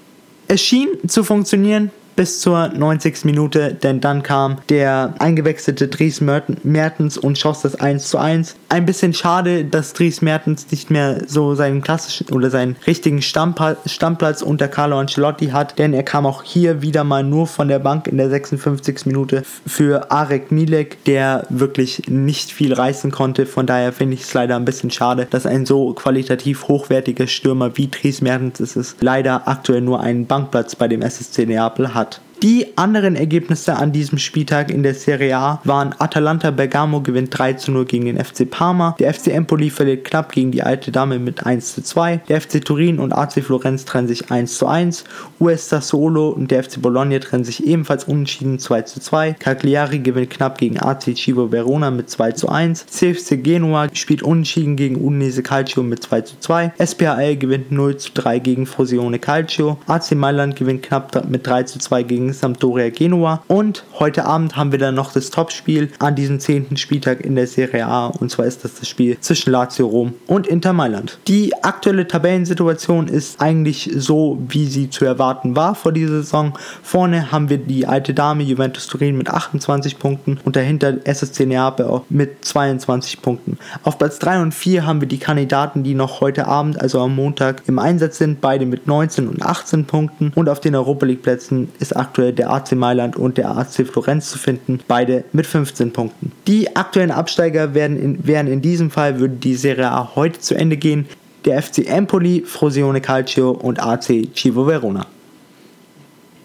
Es 0.47 0.61
schien 0.61 0.89
zu 1.07 1.23
funktionieren, 1.23 1.91
bis 2.15 2.39
zur 2.39 2.69
90. 2.69 3.25
Minute, 3.25 3.73
denn 3.73 4.01
dann 4.01 4.23
kam 4.23 4.57
der 4.69 5.13
eingewechselte 5.19 5.87
Dries 5.87 6.21
Mertens 6.21 7.17
und 7.17 7.37
schoss 7.37 7.61
das 7.61 7.75
1 7.75 8.09
zu 8.09 8.17
1. 8.17 8.55
Ein 8.69 8.85
bisschen 8.85 9.13
schade, 9.13 9.65
dass 9.65 9.93
Dries 9.93 10.21
Mertens 10.21 10.71
nicht 10.71 10.89
mehr 10.89 11.21
so 11.27 11.55
seinen 11.55 11.81
klassischen 11.81 12.29
oder 12.31 12.49
seinen 12.49 12.75
richtigen 12.87 13.21
Stammplatz 13.21 14.41
unter 14.41 14.67
Carlo 14.67 14.99
Ancelotti 14.99 15.47
hat, 15.47 15.77
denn 15.79 15.93
er 15.93 16.03
kam 16.03 16.25
auch 16.25 16.43
hier 16.43 16.81
wieder 16.81 17.03
mal 17.03 17.23
nur 17.23 17.47
von 17.47 17.67
der 17.67 17.79
Bank 17.79 18.07
in 18.07 18.17
der 18.17 18.29
56. 18.29 19.05
Minute 19.05 19.43
für 19.65 20.11
Arek 20.11 20.51
Milek, 20.51 21.03
der 21.05 21.45
wirklich 21.49 22.03
nicht 22.07 22.51
viel 22.51 22.73
reißen 22.73 23.11
konnte. 23.11 23.45
Von 23.45 23.65
daher 23.65 23.93
finde 23.93 24.15
ich 24.15 24.21
es 24.21 24.33
leider 24.33 24.55
ein 24.55 24.65
bisschen 24.65 24.91
schade, 24.91 25.27
dass 25.29 25.45
ein 25.45 25.65
so 25.65 25.93
qualitativ 25.93 26.67
hochwertiger 26.67 27.27
Stürmer 27.27 27.77
wie 27.77 27.87
Dries 27.87 28.21
Mertens 28.21 28.59
ist 28.59 28.75
es 28.75 28.95
leider 28.99 29.47
aktuell 29.47 29.81
nur 29.81 29.99
einen 29.99 30.25
Bankplatz 30.25 30.75
bei 30.75 30.87
dem 30.87 31.01
SSC 31.01 31.45
Neapel 31.45 31.93
hat. 31.93 32.04
Die 32.45 32.77
anderen 32.77 33.15
Ergebnisse 33.15 33.75
an 33.75 33.91
diesem 33.91 34.19
Spieltag 34.19 34.69
in 34.69 34.83
der 34.83 34.93
Serie 34.93 35.35
A 35.35 35.59
waren 35.63 35.95
Atalanta 35.97 36.51
Bergamo 36.51 37.01
gewinnt 37.01 37.35
3 37.35 37.53
zu 37.53 37.71
0 37.71 37.85
gegen 37.85 38.05
den 38.05 38.23
FC 38.23 38.47
Parma, 38.47 38.95
der 38.99 39.11
FC 39.15 39.29
Empoli 39.29 39.71
verliert 39.71 40.05
knapp 40.05 40.31
gegen 40.31 40.51
die 40.51 40.61
alte 40.61 40.91
Dame 40.91 41.17
mit 41.17 41.43
1 41.43 41.73
zu 41.73 41.81
2, 41.81 42.17
der 42.29 42.39
FC 42.39 42.63
Turin 42.63 42.99
und 42.99 43.13
AC 43.13 43.43
Florenz 43.43 43.85
trennen 43.85 44.07
sich 44.07 44.29
1 44.29 44.59
zu 44.59 44.67
1, 44.67 45.05
US 45.39 45.69
Sassuolo 45.69 46.29
und 46.29 46.51
der 46.51 46.63
FC 46.63 46.79
Bologna 46.79 47.17
trennen 47.17 47.43
sich 47.43 47.65
ebenfalls 47.65 48.03
unentschieden 48.03 48.59
2 48.59 48.83
zu 48.83 48.99
2, 48.99 49.33
Cagliari 49.39 49.97
gewinnt 49.97 50.29
knapp 50.29 50.59
gegen 50.59 50.79
AC 50.79 51.17
Civo 51.17 51.51
Verona 51.51 51.89
mit 51.89 52.11
2 52.11 52.33
zu 52.33 52.49
1, 52.49 52.85
CFC 52.85 53.43
Genua 53.43 53.87
spielt 53.91 54.21
unentschieden 54.21 54.75
gegen 54.75 55.03
Udinese 55.03 55.41
Calcio 55.41 55.81
mit 55.81 56.03
2 56.03 56.21
zu 56.21 56.35
2, 56.39 56.73
SPAL 56.85 57.37
gewinnt 57.37 57.71
0 57.71 57.97
zu 57.97 58.11
3 58.13 58.37
gegen 58.37 58.67
Frosinone 58.67 59.17
Calcio, 59.17 59.79
AC 59.87 60.11
Mailand 60.11 60.55
gewinnt 60.55 60.83
knapp 60.83 61.27
mit 61.27 61.47
3 61.47 61.63
zu 61.63 61.79
2 61.79 62.03
gegen 62.03 62.34
Sampdoria 62.39 62.89
Genua. 62.89 63.43
Und 63.47 63.83
heute 63.99 64.25
Abend 64.25 64.55
haben 64.55 64.71
wir 64.71 64.79
dann 64.79 64.95
noch 64.95 65.13
das 65.13 65.29
Topspiel 65.29 65.91
an 65.99 66.15
diesem 66.15 66.39
10. 66.39 66.77
Spieltag 66.77 67.21
in 67.21 67.35
der 67.35 67.47
Serie 67.47 67.85
A. 67.85 68.07
Und 68.07 68.31
zwar 68.31 68.45
ist 68.45 68.63
das 68.63 68.75
das 68.75 68.87
Spiel 68.87 69.17
zwischen 69.19 69.51
Lazio 69.51 69.87
Rom 69.87 70.13
und 70.27 70.47
Inter 70.47 70.73
Mailand. 70.73 71.19
Die 71.27 71.53
aktuelle 71.63 72.07
Tabellensituation 72.07 73.07
ist 73.07 73.41
eigentlich 73.41 73.91
so, 73.95 74.37
wie 74.47 74.65
sie 74.65 74.89
zu 74.89 75.05
erwarten 75.05 75.55
war 75.55 75.75
vor 75.75 75.91
dieser 75.91 76.21
Saison. 76.21 76.53
Vorne 76.83 77.31
haben 77.31 77.49
wir 77.49 77.57
die 77.57 77.87
alte 77.87 78.13
Dame 78.13 78.43
Juventus 78.43 78.87
Turin 78.87 79.17
mit 79.17 79.29
28 79.29 79.99
Punkten 79.99 80.39
und 80.43 80.55
dahinter 80.55 81.05
SSC 81.05 81.45
Neapel 81.45 82.01
mit 82.09 82.45
22 82.45 83.21
Punkten. 83.21 83.57
Auf 83.83 83.97
Platz 83.97 84.19
3 84.19 84.41
und 84.41 84.53
4 84.53 84.85
haben 84.85 85.01
wir 85.01 85.07
die 85.07 85.19
Kandidaten, 85.19 85.83
die 85.83 85.93
noch 85.93 86.21
heute 86.21 86.47
Abend, 86.47 86.81
also 86.81 86.99
am 87.01 87.15
Montag, 87.15 87.63
im 87.67 87.79
Einsatz 87.79 88.17
sind, 88.17 88.41
beide 88.41 88.65
mit 88.65 88.87
19 88.87 89.27
und 89.27 89.41
18 89.41 89.85
Punkten. 89.85 90.31
Und 90.35 90.49
auf 90.49 90.59
den 90.59 90.75
Europa 90.75 91.05
League 91.05 91.21
Plätzen 91.21 91.71
ist 91.79 91.95
aktuell 91.95 92.14
aktuell 92.15 92.31
der 92.31 92.49
AC 92.49 92.71
Mailand 92.71 93.17
und 93.17 93.37
der 93.37 93.49
AC 93.57 93.85
Florenz 93.85 94.29
zu 94.29 94.37
finden, 94.37 94.79
beide 94.87 95.25
mit 95.33 95.45
15 95.45 95.91
Punkten. 95.91 96.31
Die 96.47 96.73
aktuellen 96.73 97.11
Absteiger 97.11 97.73
werden 97.73 98.01
in, 98.01 98.25
wären 98.25 98.47
in 98.47 98.61
diesem 98.61 98.89
Fall, 98.89 99.19
würde 99.19 99.35
die 99.35 99.55
Serie 99.55 99.91
A 99.91 100.15
heute 100.15 100.39
zu 100.39 100.55
Ende 100.55 100.77
gehen, 100.77 101.07
der 101.43 101.61
FC 101.61 101.79
Empoli, 101.79 102.43
Frosione 102.45 103.01
Calcio 103.01 103.51
und 103.51 103.83
AC 103.83 104.29
Civo 104.33 104.65
Verona. 104.65 105.05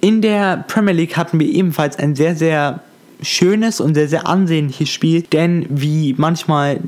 In 0.01 0.21
der 0.23 0.65
Premier 0.67 0.93
League 0.95 1.17
hatten 1.17 1.39
wir 1.39 1.47
ebenfalls 1.47 1.97
ein 2.01 2.17
sehr, 2.17 2.35
sehr 2.35 2.81
schönes 3.23 3.81
und 3.81 3.95
sehr, 3.95 4.09
sehr 4.09 4.27
ansehnliches 4.27 4.89
Spiel, 4.89 5.23
denn 5.23 5.67
wie 5.69 6.17
manchmal 6.19 6.81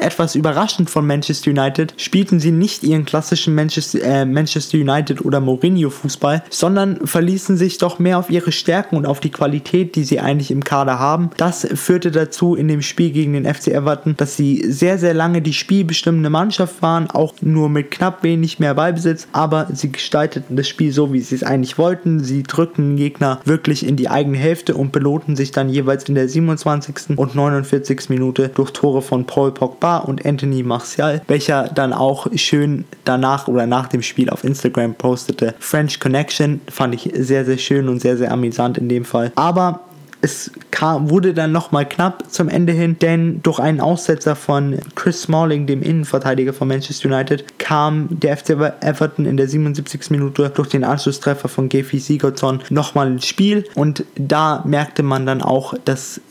etwas 0.00 0.34
überraschend 0.34 0.90
von 0.90 1.06
Manchester 1.06 1.50
United, 1.50 1.94
spielten 1.96 2.40
sie 2.40 2.50
nicht 2.50 2.82
ihren 2.82 3.04
klassischen 3.04 3.54
Manchester, 3.54 4.02
äh, 4.02 4.24
Manchester 4.24 4.78
United 4.78 5.24
oder 5.24 5.40
Mourinho-Fußball, 5.40 6.42
sondern 6.50 7.06
verließen 7.06 7.56
sich 7.56 7.78
doch 7.78 7.98
mehr 7.98 8.18
auf 8.18 8.30
ihre 8.30 8.52
Stärken 8.52 8.96
und 8.96 9.06
auf 9.06 9.20
die 9.20 9.30
Qualität, 9.30 9.94
die 9.96 10.04
sie 10.04 10.20
eigentlich 10.20 10.50
im 10.50 10.64
Kader 10.64 10.98
haben. 10.98 11.30
Das 11.36 11.66
führte 11.74 12.10
dazu 12.10 12.54
in 12.54 12.68
dem 12.68 12.82
Spiel 12.82 13.10
gegen 13.10 13.34
den 13.34 13.52
FC 13.52 13.68
Everton, 13.68 14.16
dass 14.16 14.36
sie 14.36 14.64
sehr, 14.66 14.98
sehr 14.98 15.14
lange 15.14 15.42
die 15.42 15.52
spielbestimmende 15.52 16.30
Mannschaft 16.30 16.80
waren, 16.82 17.10
auch 17.10 17.34
nur 17.40 17.68
mit 17.68 17.90
knapp 17.90 18.22
wenig 18.22 18.58
mehr 18.58 18.74
Ballbesitz, 18.74 19.28
aber 19.32 19.68
sie 19.72 19.92
gestalteten 19.92 20.56
das 20.56 20.68
Spiel 20.68 20.92
so, 20.92 21.12
wie 21.12 21.20
sie 21.20 21.34
es 21.34 21.42
eigentlich 21.42 21.78
wollten. 21.78 22.22
Sie 22.22 22.42
drückten 22.42 22.96
Gegner 22.96 23.40
wirklich 23.44 23.86
in 23.86 23.96
die 23.96 24.08
eigene 24.08 24.38
Hälfte 24.38 24.74
und 24.74 24.92
belohnten 24.92 25.36
sich 25.36 25.50
dann 25.50 25.68
jeweils 25.68 26.04
in 26.04 26.14
der 26.14 26.28
27. 26.28 27.18
und 27.18 27.34
49. 27.34 28.08
Minute 28.08 28.50
durch 28.54 28.70
Tore 28.72 29.02
von 29.02 29.26
Paul 29.26 29.52
Pogba 29.52 29.73
und 29.82 30.24
Anthony 30.24 30.62
Martial, 30.62 31.22
welcher 31.28 31.68
dann 31.68 31.92
auch 31.92 32.26
schön 32.36 32.84
danach 33.04 33.48
oder 33.48 33.66
nach 33.66 33.88
dem 33.88 34.02
Spiel 34.02 34.30
auf 34.30 34.44
Instagram 34.44 34.94
postete. 34.94 35.54
French 35.58 36.00
Connection 36.00 36.60
fand 36.68 36.94
ich 36.94 37.10
sehr, 37.14 37.44
sehr 37.44 37.58
schön 37.58 37.88
und 37.88 38.00
sehr, 38.00 38.16
sehr 38.16 38.32
amüsant 38.32 38.78
in 38.78 38.88
dem 38.88 39.04
Fall. 39.04 39.32
Aber 39.34 39.80
es 40.24 40.50
kam, 40.70 41.10
wurde 41.10 41.34
dann 41.34 41.52
nochmal 41.52 41.86
knapp 41.86 42.24
zum 42.30 42.48
Ende 42.48 42.72
hin, 42.72 42.96
denn 42.98 43.40
durch 43.42 43.58
einen 43.58 43.80
Aussetzer 43.80 44.34
von 44.34 44.78
Chris 44.94 45.22
Smalling, 45.22 45.66
dem 45.66 45.82
Innenverteidiger 45.82 46.54
von 46.54 46.68
Manchester 46.68 47.10
United, 47.10 47.58
kam 47.58 48.08
der 48.10 48.38
FC 48.38 48.50
Everton 48.80 49.26
in 49.26 49.36
der 49.36 49.48
77. 49.48 50.10
Minute 50.10 50.48
durch 50.48 50.68
den 50.68 50.82
Anschlusstreffer 50.82 51.48
von 51.48 51.68
Gefi 51.68 51.98
Sigurdsson 51.98 52.62
nochmal 52.70 53.08
ins 53.08 53.26
Spiel 53.26 53.64
und 53.74 54.04
da 54.16 54.62
merkte 54.66 55.02
man 55.02 55.26
dann 55.26 55.42
auch, 55.42 55.74
dass 55.84 56.22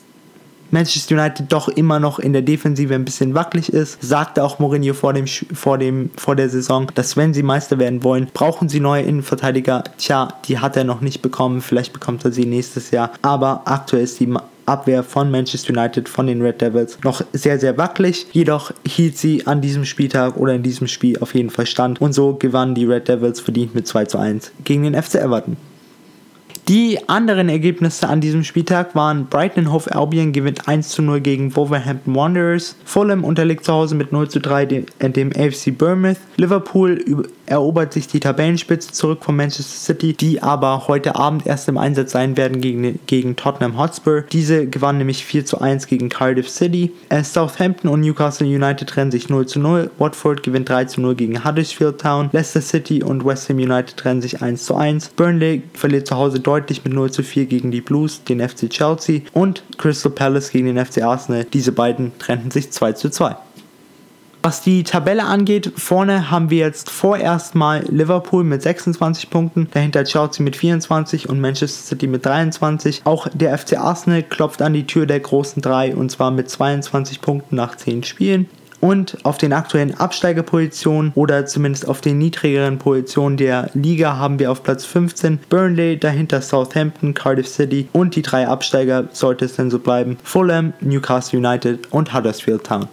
Manchester 0.73 1.15
United 1.15 1.53
doch 1.53 1.67
immer 1.67 1.99
noch 1.99 2.17
in 2.17 2.33
der 2.33 2.41
Defensive 2.41 2.95
ein 2.95 3.05
bisschen 3.05 3.35
wackelig 3.35 3.71
ist. 3.71 4.01
Sagte 4.01 4.43
auch 4.43 4.57
Mourinho 4.57 4.95
vor, 4.95 5.13
dem, 5.13 5.27
vor, 5.27 5.77
dem, 5.77 6.09
vor 6.17 6.35
der 6.35 6.49
Saison, 6.49 6.91
dass 6.95 7.15
wenn 7.15 7.33
sie 7.33 7.43
Meister 7.43 7.77
werden 7.77 8.03
wollen, 8.03 8.27
brauchen 8.33 8.69
sie 8.69 8.79
neue 8.79 9.03
Innenverteidiger. 9.03 9.83
Tja, 9.99 10.29
die 10.45 10.57
hat 10.57 10.75
er 10.75 10.83
noch 10.83 11.01
nicht 11.01 11.21
bekommen. 11.21 11.61
Vielleicht 11.61 11.93
bekommt 11.93 12.25
er 12.25 12.31
sie 12.31 12.47
nächstes 12.47 12.89
Jahr. 12.89 13.11
Aber 13.21 13.61
aktuell 13.65 14.03
ist 14.03 14.19
die 14.19 14.33
Abwehr 14.65 15.03
von 15.03 15.29
Manchester 15.29 15.73
United, 15.73 16.09
von 16.09 16.25
den 16.25 16.41
Red 16.41 16.61
Devils, 16.61 16.97
noch 17.03 17.21
sehr, 17.33 17.59
sehr 17.59 17.77
wackelig. 17.77 18.25
Jedoch 18.31 18.71
hielt 18.87 19.17
sie 19.17 19.45
an 19.45 19.61
diesem 19.61 19.85
Spieltag 19.85 20.37
oder 20.37 20.55
in 20.55 20.63
diesem 20.63 20.87
Spiel 20.87 21.19
auf 21.19 21.35
jeden 21.35 21.51
Fall 21.51 21.67
stand. 21.67 22.01
Und 22.01 22.13
so 22.13 22.33
gewannen 22.33 22.73
die 22.73 22.85
Red 22.85 23.07
Devils 23.07 23.39
verdient 23.39 23.75
mit 23.75 23.87
2 23.87 24.05
zu 24.05 24.17
1 24.17 24.51
gegen 24.63 24.83
den 24.83 24.99
FC 24.99 25.15
Everton. 25.15 25.55
Die 26.67 26.97
anderen 27.09 27.49
Ergebnisse 27.49 28.07
an 28.07 28.21
diesem 28.21 28.43
Spieltag 28.43 28.95
waren 28.95 29.25
Brighton 29.25 29.71
Hove 29.71 29.93
Albion 29.93 30.31
gewinnt 30.31 30.67
1 30.67 30.89
zu 30.89 31.01
0 31.01 31.19
gegen 31.19 31.55
Wolverhampton 31.55 32.15
Wanderers, 32.15 32.77
Fulham 32.85 33.23
unterliegt 33.23 33.65
zu 33.65 33.73
Hause 33.73 33.95
mit 33.95 34.11
0 34.11 34.29
zu 34.29 34.39
3 34.39 34.65
dem, 34.65 35.31
AFC 35.35 35.77
Bournemouth, 35.77 36.17
Liverpool 36.37 37.03
erobert 37.45 37.93
sich 37.93 38.07
die 38.07 38.19
Tabellenspitze 38.19 38.91
zurück 38.91 39.23
von 39.23 39.35
Manchester 39.35 39.63
City, 39.63 40.13
die 40.13 40.41
aber 40.41 40.87
heute 40.87 41.15
Abend 41.15 41.45
erst 41.45 41.67
im 41.67 41.77
Einsatz 41.77 42.11
sein 42.11 42.37
werden 42.37 42.61
gegen, 42.61 42.99
gegen 43.05 43.35
Tottenham 43.35 43.77
Hotspur. 43.77 44.23
Diese 44.31 44.67
gewannen 44.67 44.99
nämlich 44.99 45.25
4 45.25 45.45
zu 45.45 45.61
1 45.61 45.87
gegen 45.87 46.09
Cardiff 46.09 46.49
City. 46.49 46.91
Southampton 47.23 47.89
und 47.89 48.01
Newcastle 48.01 48.47
United 48.47 48.89
trennen 48.89 49.11
sich 49.11 49.29
0 49.29 49.45
zu 49.45 49.59
0. 49.59 49.91
Watford 49.97 50.43
gewinnt 50.43 50.69
3 50.69 50.85
zu 50.85 51.01
0 51.01 51.15
gegen 51.15 51.43
Huddersfield 51.43 51.99
Town. 51.99 52.29
Leicester 52.31 52.61
City 52.61 53.03
und 53.03 53.25
West 53.25 53.49
Ham 53.49 53.57
United 53.57 53.97
trennen 53.97 54.21
sich 54.21 54.41
1 54.41 54.65
zu 54.65 54.75
1. 54.75 55.09
Burnley 55.09 55.63
verliert 55.73 56.07
zu 56.07 56.15
Hause 56.15 56.39
deutlich 56.39 56.83
mit 56.83 56.93
0 56.93 57.11
zu 57.11 57.23
4 57.23 57.45
gegen 57.45 57.71
die 57.71 57.81
Blues, 57.81 58.23
den 58.23 58.39
FC 58.39 58.69
Chelsea 58.69 59.21
und 59.33 59.63
Crystal 59.77 60.11
Palace 60.11 60.51
gegen 60.51 60.73
den 60.73 60.83
FC 60.83 61.03
Arsenal. 61.03 61.45
Diese 61.51 61.71
beiden 61.71 62.17
trennten 62.19 62.51
sich 62.51 62.71
2 62.71 62.93
zu 62.93 63.09
2. 63.09 63.35
Was 64.45 64.59
die 64.59 64.83
Tabelle 64.83 65.23
angeht, 65.23 65.71
vorne 65.77 66.29
haben 66.29 66.49
wir 66.49 66.57
jetzt 66.57 66.89
vorerst 66.89 67.55
mal 67.55 67.85
Liverpool 67.87 68.43
mit 68.43 68.61
26 68.61 69.29
Punkten, 69.29 69.69
dahinter 69.71 70.03
Chelsea 70.03 70.43
mit 70.43 70.57
24 70.57 71.29
und 71.29 71.39
Manchester 71.39 71.81
City 71.81 72.07
mit 72.07 72.25
23. 72.25 73.03
Auch 73.05 73.29
der 73.33 73.57
FC 73.57 73.77
Arsenal 73.77 74.21
klopft 74.21 74.61
an 74.61 74.73
die 74.73 74.85
Tür 74.85 75.05
der 75.05 75.21
großen 75.21 75.61
drei 75.61 75.95
und 75.95 76.11
zwar 76.11 76.29
mit 76.29 76.49
22 76.49 77.21
Punkten 77.21 77.55
nach 77.55 77.77
10 77.77 78.03
Spielen. 78.03 78.49
Und 78.81 79.17
auf 79.23 79.37
den 79.37 79.53
aktuellen 79.53 79.97
Absteigerpositionen 79.97 81.13
oder 81.15 81.45
zumindest 81.45 81.87
auf 81.87 82.01
den 82.01 82.17
niedrigeren 82.17 82.79
Positionen 82.79 83.37
der 83.37 83.69
Liga 83.73 84.17
haben 84.17 84.39
wir 84.39 84.51
auf 84.51 84.61
Platz 84.61 84.83
15 84.83 85.39
Burnley, 85.47 85.97
dahinter 85.97 86.41
Southampton, 86.41 87.13
Cardiff 87.13 87.47
City 87.47 87.87
und 87.93 88.17
die 88.17 88.21
drei 88.21 88.45
Absteiger, 88.45 89.05
sollte 89.13 89.45
es 89.45 89.55
denn 89.55 89.71
so 89.71 89.79
bleiben, 89.79 90.17
Fulham, 90.21 90.73
Newcastle 90.81 91.39
United 91.39 91.93
und 91.93 92.13
Huddersfield 92.13 92.65
Town. 92.65 92.89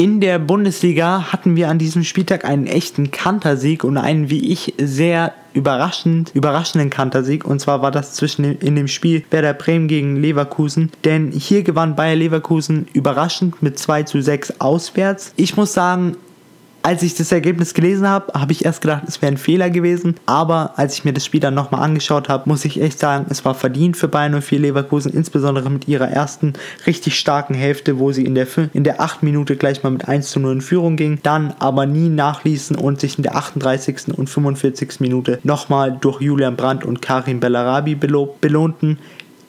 In 0.00 0.22
der 0.22 0.38
Bundesliga 0.38 1.30
hatten 1.30 1.56
wir 1.56 1.68
an 1.68 1.78
diesem 1.78 2.04
Spieltag 2.04 2.46
einen 2.46 2.66
echten 2.66 3.10
Kantersieg 3.10 3.84
und 3.84 3.98
einen, 3.98 4.30
wie 4.30 4.50
ich, 4.50 4.72
sehr 4.78 5.34
überraschend, 5.52 6.30
überraschenden 6.32 6.88
Kantersieg. 6.88 7.44
Und 7.44 7.60
zwar 7.60 7.82
war 7.82 7.90
das 7.90 8.14
zwischen 8.14 8.44
dem, 8.44 8.58
in 8.60 8.76
dem 8.76 8.88
Spiel 8.88 9.22
Werder 9.30 9.52
Bremen 9.52 9.88
gegen 9.88 10.16
Leverkusen. 10.16 10.90
Denn 11.04 11.32
hier 11.32 11.64
gewann 11.64 11.96
Bayer 11.96 12.16
Leverkusen 12.16 12.88
überraschend 12.94 13.62
mit 13.62 13.78
2 13.78 14.04
zu 14.04 14.22
6 14.22 14.62
auswärts. 14.62 15.34
Ich 15.36 15.58
muss 15.58 15.74
sagen, 15.74 16.16
als 16.82 17.02
ich 17.02 17.14
das 17.14 17.30
Ergebnis 17.30 17.74
gelesen 17.74 18.08
habe, 18.08 18.32
habe 18.38 18.52
ich 18.52 18.64
erst 18.64 18.80
gedacht, 18.80 19.02
es 19.06 19.20
wäre 19.20 19.32
ein 19.32 19.38
Fehler 19.38 19.70
gewesen. 19.70 20.16
Aber 20.26 20.72
als 20.76 20.94
ich 20.94 21.04
mir 21.04 21.12
das 21.12 21.24
Spiel 21.24 21.40
dann 21.40 21.54
nochmal 21.54 21.82
angeschaut 21.82 22.28
habe, 22.28 22.48
muss 22.48 22.64
ich 22.64 22.80
echt 22.80 22.98
sagen, 22.98 23.26
es 23.28 23.44
war 23.44 23.54
verdient 23.54 23.96
für 23.96 24.08
Bayern 24.08 24.40
04 24.40 24.58
Leverkusen, 24.58 25.12
insbesondere 25.12 25.70
mit 25.70 25.88
ihrer 25.88 26.08
ersten 26.08 26.54
richtig 26.86 27.18
starken 27.18 27.54
Hälfte, 27.54 27.98
wo 27.98 28.12
sie 28.12 28.24
in 28.24 28.34
der, 28.34 28.46
in 28.72 28.84
der 28.84 29.00
8 29.00 29.22
Minute 29.22 29.56
gleich 29.56 29.82
mal 29.82 29.90
mit 29.90 30.08
1 30.08 30.30
zu 30.30 30.40
0 30.40 30.52
in 30.52 30.60
Führung 30.60 30.96
ging, 30.96 31.18
dann 31.22 31.54
aber 31.58 31.86
nie 31.86 32.08
nachließen 32.08 32.76
und 32.76 33.00
sich 33.00 33.18
in 33.18 33.22
der 33.22 33.36
38. 33.36 34.16
und 34.16 34.30
45. 34.30 35.00
Minute 35.00 35.38
nochmal 35.42 35.96
durch 36.00 36.20
Julian 36.20 36.56
Brandt 36.56 36.84
und 36.84 37.02
Karim 37.02 37.40
Bellarabi 37.40 37.94
belohnten. 37.94 38.98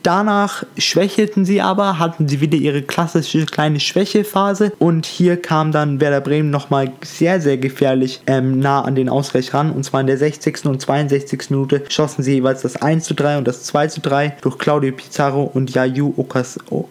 Danach 0.04 0.64
schwächelten 0.78 1.46
sie 1.46 1.62
aber, 1.62 2.00
hatten 2.00 2.28
sie 2.28 2.42
wieder 2.42 2.58
ihre 2.58 2.82
klassische 2.82 3.46
kleine 3.46 3.80
Schwächephase 3.80 4.72
und 4.80 5.06
hier 5.06 5.40
kam 5.40 5.72
dann 5.72 6.00
Werder 6.00 6.22
Bremen 6.22 6.50
nochmal 6.50 6.92
sehr, 7.04 7.40
sehr 7.40 7.58
gefährlich 7.58 8.22
ähm, 8.26 8.60
nah 8.60 8.82
an 8.82 8.96
den 8.96 9.10
Ausgleich 9.10 9.54
ran 9.54 9.72
und 9.72 9.84
zwar 9.84 10.02
in 10.02 10.08
der 10.08 10.18
60. 10.18 10.66
und 10.66 10.82
62. 10.82 11.52
Minute 11.52 11.84
schossen 11.90 12.24
sie 12.24 12.34
jeweils 12.34 12.64
das 12.64 12.78
1 12.78 13.06
zu 13.06 13.14
3 13.14 13.38
und 13.38 13.48
das 13.48 13.64
2 13.64 13.88
zu 13.88 14.02
3 14.02 14.38
durch 14.42 14.58
Claudio 14.58 14.92
Pizarro 14.92 15.44
und 15.44 15.74
Yayu 15.74 16.14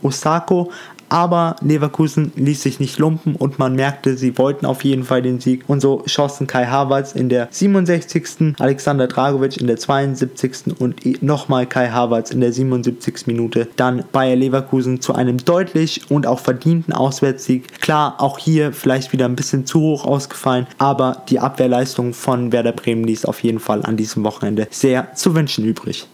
Osako 0.02 0.70
aber 1.10 1.56
Leverkusen 1.60 2.32
ließ 2.36 2.62
sich 2.62 2.80
nicht 2.80 2.98
lumpen 2.98 3.36
und 3.36 3.58
man 3.58 3.74
merkte, 3.74 4.16
sie 4.16 4.38
wollten 4.38 4.64
auf 4.64 4.84
jeden 4.84 5.04
Fall 5.04 5.22
den 5.22 5.40
Sieg 5.40 5.64
und 5.68 5.80
so 5.80 6.02
schossen 6.06 6.46
Kai 6.46 6.66
Havertz 6.66 7.12
in 7.12 7.28
der 7.28 7.48
67., 7.50 8.54
Alexander 8.58 9.06
Dragovic 9.06 9.58
in 9.58 9.66
der 9.66 9.76
72. 9.76 10.78
und 10.78 11.22
nochmal 11.22 11.66
Kai 11.66 11.88
Havertz 11.88 12.30
in 12.30 12.40
der 12.40 12.52
77. 12.52 13.26
Minute 13.26 13.68
dann 13.76 14.04
Bayer 14.12 14.36
Leverkusen 14.36 15.00
zu 15.00 15.14
einem 15.14 15.38
deutlich 15.38 16.10
und 16.10 16.26
auch 16.26 16.40
verdienten 16.40 16.92
Auswärtssieg. 16.92 17.80
Klar, 17.80 18.14
auch 18.18 18.38
hier 18.38 18.72
vielleicht 18.72 19.12
wieder 19.12 19.26
ein 19.26 19.36
bisschen 19.36 19.66
zu 19.66 19.80
hoch 19.80 20.04
ausgefallen, 20.04 20.66
aber 20.78 21.22
die 21.28 21.40
Abwehrleistung 21.40 22.14
von 22.14 22.52
Werder 22.52 22.72
Bremen 22.72 23.04
ließ 23.04 23.24
auf 23.24 23.42
jeden 23.42 23.60
Fall 23.60 23.84
an 23.84 23.96
diesem 23.96 24.24
Wochenende 24.24 24.68
sehr 24.70 25.14
zu 25.14 25.34
wünschen 25.34 25.64
übrig. 25.64 26.06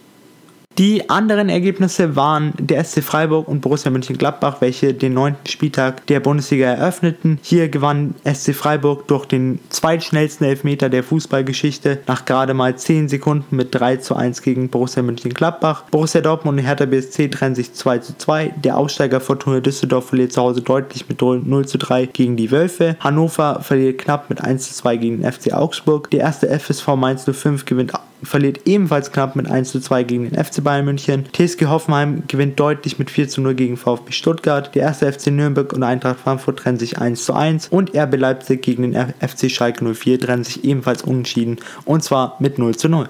Die 0.77 1.09
anderen 1.09 1.49
Ergebnisse 1.49 2.15
waren 2.15 2.53
der 2.59 2.83
SC 2.83 3.01
Freiburg 3.01 3.47
und 3.47 3.61
Borussia 3.61 3.89
Mönchengladbach, 3.89 4.57
welche 4.61 4.93
den 4.93 5.15
neunten 5.15 5.47
Spieltag 5.47 6.05
der 6.05 6.19
Bundesliga 6.19 6.67
eröffneten. 6.67 7.39
Hier 7.41 7.67
gewann 7.67 8.13
SC 8.31 8.53
Freiburg 8.53 9.07
durch 9.07 9.25
den 9.25 9.57
zweitschnellsten 9.69 10.45
Elfmeter 10.45 10.89
der 10.89 11.03
Fußballgeschichte 11.03 12.01
nach 12.05 12.25
gerade 12.25 12.53
mal 12.53 12.75
10 12.75 13.09
Sekunden 13.09 13.55
mit 13.55 13.73
3 13.73 13.97
zu 13.97 14.15
1 14.15 14.43
gegen 14.43 14.69
Borussia 14.69 15.01
Mönchengladbach. 15.01 15.85
Borussia 15.89 16.21
Dortmund 16.21 16.59
und 16.59 16.65
Hertha 16.65 16.85
BSC 16.85 17.29
trennen 17.29 17.55
sich 17.55 17.73
2 17.73 17.97
zu 17.97 18.15
2. 18.15 18.53
Der 18.63 18.77
Aussteiger 18.77 19.19
Fortuna 19.19 19.61
Düsseldorf 19.61 20.09
verliert 20.09 20.31
zu 20.31 20.41
Hause 20.43 20.61
deutlich 20.61 21.09
mit 21.09 21.19
0 21.19 21.65
zu 21.65 21.79
3 21.79 22.05
gegen 22.05 22.37
die 22.37 22.51
Wölfe. 22.51 22.97
Hannover 22.99 23.61
verliert 23.63 23.97
knapp 23.97 24.29
mit 24.29 24.41
1 24.41 24.67
zu 24.67 24.75
2 24.75 24.97
gegen 24.97 25.21
den 25.23 25.31
FC 25.31 25.53
Augsburg. 25.53 26.11
Der 26.11 26.19
erste 26.19 26.47
FSV 26.47 26.89
Mainz 26.89 27.25
05 27.25 27.65
gewinnt 27.65 27.95
verliert 28.23 28.61
ebenfalls 28.65 29.11
knapp 29.11 29.35
mit 29.35 29.49
1 29.49 29.71
zu 29.71 29.79
2 29.79 30.03
gegen 30.03 30.29
den 30.29 30.43
FC 30.43 30.63
Bayern 30.63 30.85
München. 30.85 31.25
TSG 31.31 31.67
Hoffenheim 31.67 32.23
gewinnt 32.27 32.59
deutlich 32.59 32.99
mit 32.99 33.09
4 33.09 33.29
zu 33.29 33.41
0 33.41 33.55
gegen 33.55 33.77
VfB 33.77 34.11
Stuttgart. 34.11 34.73
Der 34.75 34.83
erste 34.83 35.11
FC 35.11 35.27
Nürnberg 35.27 35.71
und 35.73 35.83
Eintracht 35.83 36.19
Frankfurt 36.19 36.59
trennen 36.59 36.79
sich 36.79 36.99
1 36.99 37.23
zu 37.23 37.33
1 37.33 37.67
und 37.69 37.95
RB 37.95 38.15
Leipzig 38.17 38.61
gegen 38.61 38.91
den 38.91 39.13
FC 39.19 39.49
Schalke 39.51 39.83
04 39.85 40.19
trennen 40.19 40.43
sich 40.43 40.63
ebenfalls 40.63 41.03
unentschieden 41.03 41.57
und 41.85 42.03
zwar 42.03 42.37
mit 42.39 42.57
0 42.57 42.75
zu 42.75 42.89
0. 42.89 43.09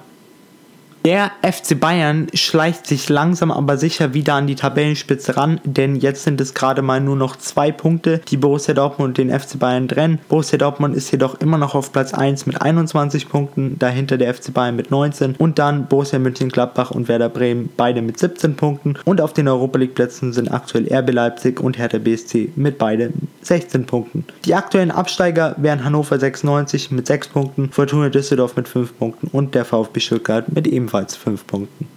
Der 1.08 1.32
FC 1.42 1.80
Bayern 1.80 2.28
schleicht 2.34 2.86
sich 2.86 3.08
langsam 3.08 3.50
aber 3.50 3.78
sicher 3.78 4.14
wieder 4.14 4.34
an 4.34 4.46
die 4.46 4.56
Tabellenspitze 4.56 5.38
ran, 5.38 5.62
denn 5.64 5.96
jetzt 5.96 6.24
sind 6.24 6.42
es 6.42 6.54
gerade 6.54 6.82
mal 6.82 7.00
nur 7.00 7.16
noch 7.16 7.38
zwei 7.38 7.72
Punkte, 7.72 8.20
die 8.28 8.36
Borussia 8.36 8.74
Dortmund 8.74 9.18
und 9.18 9.18
den 9.18 9.40
FC 9.40 9.58
Bayern 9.58 9.88
trennen. 9.88 10.20
Borussia 10.28 10.58
Dortmund 10.58 10.98
ist 10.98 11.10
jedoch 11.10 11.40
immer 11.40 11.58
noch 11.58 11.76
auf 11.76 11.94
Platz 11.94 12.14
1 12.14 12.46
mit 12.46 12.62
21 12.62 13.30
Punkten, 13.30 13.80
dahinter 13.80 14.18
der 14.18 14.34
FC 14.34 14.54
Bayern 14.54 14.76
mit 14.76 14.92
19 14.92 15.38
und 15.38 15.60
dann 15.60 15.88
Borussia 15.88 16.20
Mönchengladbach 16.20 16.92
und 16.92 17.08
Werder 17.08 17.30
Bremen 17.30 17.70
beide 17.78 18.02
mit 18.02 18.20
17 18.20 18.58
Punkten 18.58 18.96
und 19.06 19.22
auf 19.22 19.32
den 19.32 19.48
Europa 19.48 19.80
League 19.80 19.96
Plätzen 19.96 20.34
sind 20.34 20.52
aktuell 20.52 20.94
RB 20.94 21.14
Leipzig 21.14 21.62
und 21.62 21.78
Hertha 21.78 22.00
BSC 22.00 22.52
mit 22.58 22.78
beide 22.78 23.14
16 23.44 23.86
Punkten. 23.86 24.26
Die 24.44 24.56
aktuellen 24.56 24.92
Absteiger 24.92 25.56
wären 25.58 25.86
Hannover 25.86 26.20
96 26.20 26.92
mit 26.92 27.08
6 27.08 27.30
Punkten, 27.30 27.70
Fortuna 27.72 28.10
Düsseldorf 28.10 28.58
mit 28.58 28.68
5 28.68 29.00
Punkten 29.00 29.28
und 29.28 29.56
der 29.56 29.64
VfB 29.64 30.02
Stuttgart 30.02 30.52
mit 30.52 30.68
ebenfalls 30.68 30.97
ebenfalls 30.98 31.16
5 31.16 31.48
Punkten. 31.48 31.88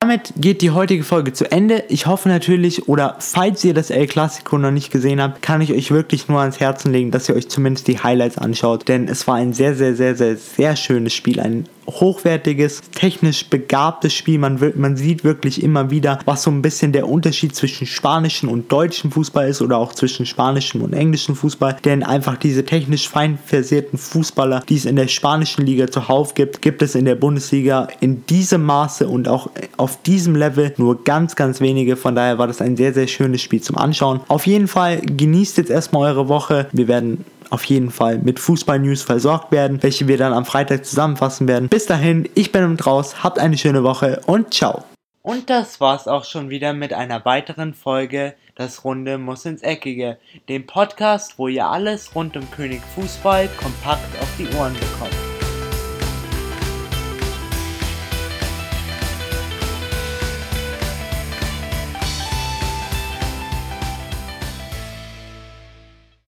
Damit 0.00 0.32
geht 0.36 0.62
die 0.62 0.70
heutige 0.70 1.02
Folge 1.02 1.32
zu 1.32 1.50
Ende. 1.50 1.84
Ich 1.88 2.06
hoffe 2.06 2.28
natürlich, 2.28 2.88
oder 2.88 3.16
falls 3.18 3.64
ihr 3.64 3.74
das 3.74 3.90
El 3.90 4.06
Clasico 4.06 4.56
noch 4.56 4.70
nicht 4.70 4.92
gesehen 4.92 5.20
habt, 5.20 5.42
kann 5.42 5.60
ich 5.60 5.72
euch 5.72 5.90
wirklich 5.90 6.28
nur 6.28 6.40
ans 6.40 6.60
Herzen 6.60 6.92
legen, 6.92 7.10
dass 7.10 7.28
ihr 7.28 7.34
euch 7.34 7.48
zumindest 7.48 7.88
die 7.88 7.98
Highlights 7.98 8.38
anschaut. 8.38 8.86
Denn 8.86 9.08
es 9.08 9.26
war 9.26 9.34
ein 9.34 9.52
sehr, 9.52 9.74
sehr, 9.74 9.96
sehr, 9.96 10.14
sehr, 10.14 10.36
sehr 10.36 10.76
schönes 10.76 11.14
Spiel. 11.14 11.40
Ein 11.40 11.64
hochwertiges, 11.88 12.82
technisch 12.94 13.48
begabtes 13.48 14.14
Spiel. 14.14 14.38
Man, 14.38 14.60
wird, 14.60 14.76
man 14.76 14.96
sieht 14.96 15.24
wirklich 15.24 15.62
immer 15.62 15.90
wieder, 15.90 16.18
was 16.24 16.42
so 16.42 16.50
ein 16.50 16.62
bisschen 16.62 16.92
der 16.92 17.08
Unterschied 17.08 17.56
zwischen 17.56 17.86
spanischen 17.86 18.48
und 18.48 18.70
deutschen 18.70 19.10
Fußball 19.10 19.48
ist 19.48 19.62
oder 19.62 19.78
auch 19.78 19.94
zwischen 19.94 20.26
spanischem 20.26 20.82
und 20.82 20.92
englischem 20.92 21.34
Fußball. 21.34 21.78
Denn 21.84 22.02
einfach 22.02 22.36
diese 22.36 22.64
technisch 22.64 23.08
fein 23.08 23.38
versierten 23.44 23.98
Fußballer, 23.98 24.62
die 24.68 24.76
es 24.76 24.84
in 24.84 24.96
der 24.96 25.08
spanischen 25.08 25.64
Liga 25.64 25.90
zuhauf 25.90 26.34
gibt, 26.34 26.62
gibt 26.62 26.82
es 26.82 26.94
in 26.94 27.04
der 27.04 27.14
Bundesliga 27.14 27.88
in 28.00 28.26
diesem 28.26 28.64
Maße 28.64 29.08
und 29.08 29.28
auch 29.28 29.50
auf 29.76 30.02
diesem 30.02 30.36
Level 30.36 30.74
nur 30.76 31.04
ganz, 31.04 31.36
ganz 31.36 31.60
wenige. 31.60 31.96
Von 31.96 32.14
daher 32.14 32.38
war 32.38 32.46
das 32.46 32.60
ein 32.60 32.76
sehr, 32.76 32.92
sehr 32.92 33.06
schönes 33.06 33.42
Spiel 33.42 33.62
zum 33.62 33.78
Anschauen. 33.78 34.20
Auf 34.28 34.46
jeden 34.46 34.68
Fall 34.68 35.00
genießt 35.00 35.58
jetzt 35.58 35.70
erstmal 35.70 36.10
eure 36.10 36.28
Woche. 36.28 36.66
Wir 36.72 36.88
werden 36.88 37.24
auf 37.50 37.64
jeden 37.64 37.90
Fall 37.90 38.18
mit 38.18 38.38
Fußball-News 38.38 39.02
versorgt 39.02 39.52
werden, 39.52 39.82
welche 39.82 40.08
wir 40.08 40.18
dann 40.18 40.32
am 40.32 40.44
Freitag 40.44 40.84
zusammenfassen 40.84 41.48
werden. 41.48 41.68
Bis 41.68 41.86
dahin, 41.86 42.28
ich 42.34 42.52
bin 42.52 42.62
im 42.62 42.76
Draus, 42.76 43.22
habt 43.22 43.38
eine 43.38 43.58
schöne 43.58 43.82
Woche 43.82 44.20
und 44.26 44.54
ciao. 44.54 44.84
Und 45.22 45.50
das 45.50 45.80
war's 45.80 46.08
auch 46.08 46.24
schon 46.24 46.48
wieder 46.48 46.72
mit 46.72 46.92
einer 46.92 47.24
weiteren 47.24 47.74
Folge 47.74 48.34
Das 48.54 48.84
Runde 48.84 49.18
muss 49.18 49.44
ins 49.44 49.62
Eckige, 49.62 50.18
dem 50.48 50.66
Podcast, 50.66 51.38
wo 51.38 51.48
ihr 51.48 51.66
alles 51.66 52.14
rund 52.14 52.36
um 52.36 52.50
König 52.50 52.80
Fußball 52.94 53.48
kompakt 53.60 54.20
auf 54.22 54.28
die 54.38 54.48
Ohren 54.56 54.74
bekommt. 54.74 55.27